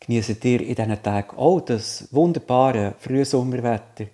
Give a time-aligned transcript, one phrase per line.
[0.00, 4.06] Genießt ihr in diesen Tagen auch das wunderbare Frühsommerwetter?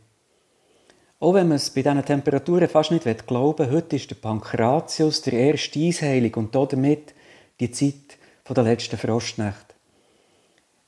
[1.20, 5.22] Auch wenn man es bei diesen Temperaturen fast nicht glauben will, heute ist der Pankratius
[5.22, 7.14] der erste Eisheilig und damit
[7.60, 8.18] die Zeit
[8.48, 9.74] der letzten Frostnacht.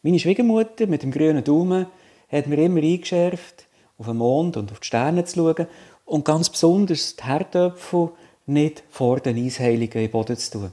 [0.02, 1.86] Meine Schwiegermutter mit dem grünen Daumen
[2.30, 3.66] hat mir immer eingeschärft,
[3.98, 5.66] auf den Mond und auf die Sterne zu schauen
[6.04, 8.10] und ganz besonders die Herdöpfel
[8.46, 10.72] nicht vor den Eisheiligen im Boden zu tun.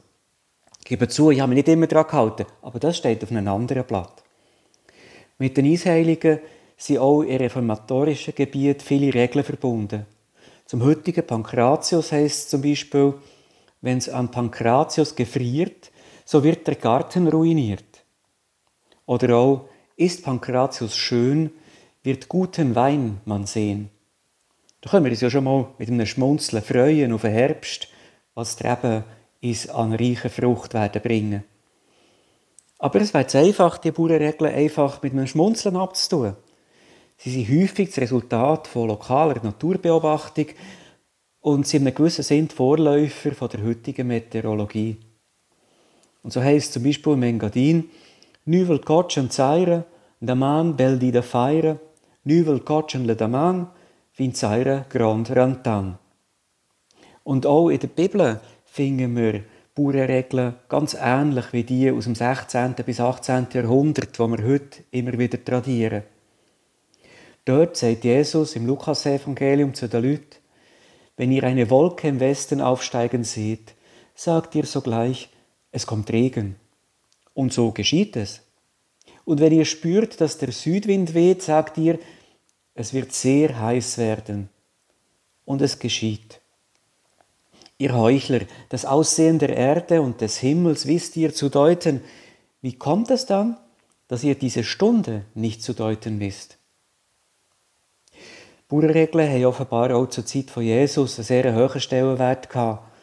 [0.85, 3.47] Ich gebe zu, ich habe mich nicht immer daran gehalten, aber das steht auf einem
[3.47, 4.23] anderen Blatt.
[5.39, 6.37] Mit den Eisheiligen
[6.77, 10.05] sind auch in reformatorischen Gebieten viele Regeln verbunden.
[10.67, 13.15] Zum heutigen Pankratius heißt es zum Beispiel,
[13.81, 15.89] wenn es an Pankratius gefriert,
[16.23, 18.05] so wird der Garten ruiniert.
[19.07, 21.49] Oder auch, ist Pankratius schön,
[22.03, 23.89] wird guten Wein man sehen.
[24.81, 27.87] Da können wir uns ja schon mal mit einem Schmunzeln freuen auf den Herbst,
[28.35, 29.03] was der
[29.41, 31.43] uns an reicher Frucht werden bringen.
[32.79, 36.35] Aber es wäre einfach, die Bauernregeln einfach mit einem Schmunzeln abzutun.
[37.17, 40.47] Sie sind häufig das Resultat von lokaler Naturbeobachtung
[41.41, 44.97] und sind in einem gewissen Sinn Vorläufer von der heutigen Meteorologie.
[46.23, 47.89] Und so heißt zum Beispiel im Engadin,
[48.45, 49.85] Nuvel kotchen zaire,
[50.19, 51.79] daman bel di da feire,
[52.23, 53.67] Nuvel kotchen le daman,
[54.11, 55.97] fin zaire grand rantan.
[57.23, 58.39] Und auch in der Bibel
[58.75, 59.41] finden wir
[59.73, 62.75] Bauernregeln ganz ähnlich wie die aus dem 16.
[62.85, 63.47] bis 18.
[63.53, 66.03] Jahrhundert, die wir heute immer wieder tradieren.
[67.45, 70.35] Dort sagt Jesus im Lukas-Evangelium zu den Leuten,
[71.15, 73.75] wenn ihr eine Wolke im Westen aufsteigen seht,
[74.13, 75.29] sagt ihr sogleich,
[75.71, 76.57] es kommt Regen.
[77.33, 78.41] Und so geschieht es.
[79.23, 81.97] Und wenn ihr spürt, dass der Südwind weht, sagt ihr,
[82.73, 84.49] es wird sehr heiß werden.
[85.45, 86.41] Und es geschieht.
[87.77, 92.01] Ihr Heuchler, das Aussehen der Erde und des Himmels wisst ihr zu deuten.
[92.61, 93.57] Wie kommt es dann,
[94.07, 96.57] dass ihr diese Stunde nicht zu deuten wisst?
[98.67, 102.95] Bauernregeln haben offenbar auch zur Zeit von Jesus einen sehr hohen Stellenwert gehabt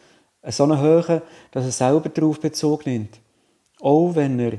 [0.51, 3.19] so eine Höhe, dass er selber darauf Bezug nimmt.
[3.79, 4.53] Auch wenn er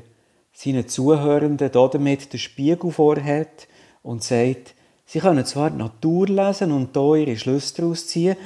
[0.53, 3.69] seinen Zuhörenden damit den Spiegel vorhat
[4.03, 4.75] und sagt,
[5.05, 8.37] sie können zwar die Natur lesen und da ihre Schlüsse daraus ziehen,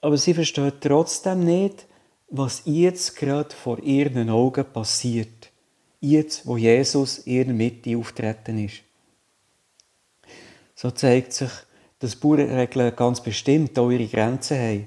[0.00, 1.86] aber sie verstehen trotzdem nicht,
[2.28, 5.50] was jetzt gerade vor ihren Augen passiert.
[6.00, 8.82] Jetzt, wo Jesus in ihrer Mitte auftreten ist.
[10.74, 11.50] So zeigt sich,
[11.98, 14.86] dass Bauernregeln ganz bestimmt auch ihre Grenzen haben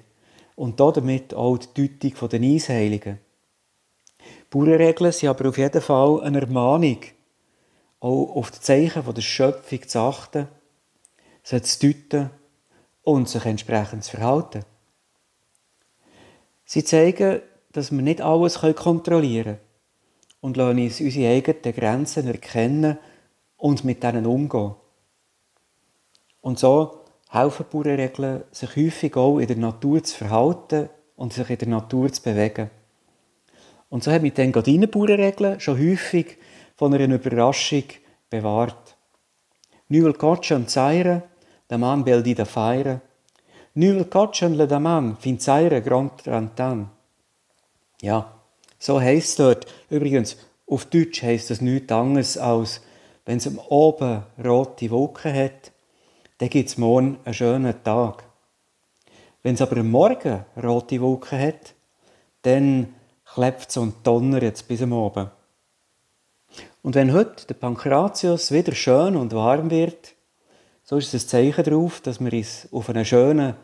[0.56, 3.20] und damit auch die Deutung der Eisheiligen.
[4.50, 7.00] Bauernregeln sind aber auf jeden Fall eine Ermahnung,
[8.00, 10.48] auch auf die Zeichen der Schöpfung zu achten,
[11.44, 12.30] sie zu deuten
[13.04, 14.66] und sich entsprechend zu verhalten.
[16.74, 17.40] Sie zeigen,
[17.72, 19.60] dass wir nicht alles kontrollieren können
[20.42, 22.98] und lassen uns unsere eigenen Grenzen erkennen
[23.58, 24.74] und mit denen umgehen.
[26.42, 31.60] Und so helfen Bauernregeln, sich häufig auch in der Natur zu verhalten und sich in
[31.60, 32.72] der Natur zu bewegen.
[33.90, 36.40] Und so hat mich die Engadinen-Bauernregeln schon häufig
[36.76, 37.84] von einer Überraschung
[38.32, 38.98] bewahrt.
[39.90, 41.22] Nuvel kotschen zaire,
[41.70, 43.02] der Mann beldi da feire.
[43.76, 46.90] Nuvel kotschen le da Mann fin zaire grand rantan.
[48.02, 48.34] Ja,
[48.78, 49.66] so heisst es dort.
[49.90, 52.82] Übrigens, auf Deutsch heisst das nichts anderes als,
[53.26, 55.72] wenn es am Oben rote Wolken hat,
[56.38, 58.24] dann gibt es morgen einen schönen Tag.
[59.42, 61.74] Wenn es aber am Morgen rote Wolken hat,
[62.44, 62.94] dann
[63.26, 65.32] klebt es und donnert bis am Abend.
[66.84, 70.14] Und wenn heute der Pankratius wieder schön und warm wird,
[70.84, 73.56] so ist es ein Zeichen darauf, dass wir uns auf einen schönen,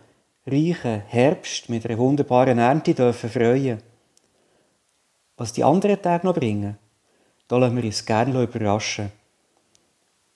[0.45, 3.81] reichen Herbst mit einer wunderbaren Ernte dürfen freuen
[5.37, 6.77] Was die anderen Tage noch bringen,
[7.47, 9.11] da lassen wir uns gerne überraschen.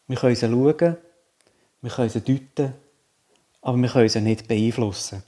[0.08, 0.98] Wir können sie schauen,
[1.82, 2.74] wir können sie deuten,
[3.62, 5.24] aber wir können sie nicht beeinflussen.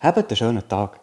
[0.00, 1.00] Habt einen schönen Tag.